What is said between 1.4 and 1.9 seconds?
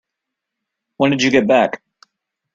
back?